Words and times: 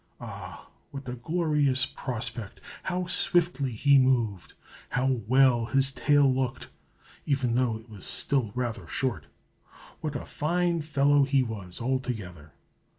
Ah, 0.19 0.67
what 0.89 1.07
a 1.07 1.13
glorious 1.13 1.85
prospect! 1.85 2.59
How 2.81 3.05
swiftly 3.05 3.71
he 3.71 3.99
moved! 3.99 4.55
How 4.89 5.21
well 5.27 5.67
his 5.67 5.91
tail 5.91 6.27
looked, 6.27 6.69
even 7.27 7.53
though 7.53 7.77
it 7.77 7.87
was 7.87 8.03
still 8.03 8.51
rather 8.55 8.87
short! 8.87 9.27
What 9.99 10.15
a 10.15 10.25
fine 10.25 10.81
fellow 10.81 11.21
he 11.23 11.43
was, 11.43 11.79
altogether! 11.79 12.53